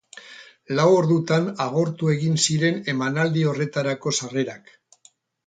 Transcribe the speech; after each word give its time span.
Lau 0.77 0.85
ordutan 1.01 1.45
agortu 1.65 2.09
egin 2.13 2.41
ziren 2.47 2.81
emanaldi 2.95 3.45
horretarako 3.53 4.17
sarrerak. 4.23 4.75